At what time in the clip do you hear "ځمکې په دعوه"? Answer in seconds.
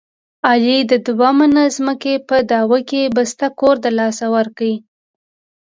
1.77-2.79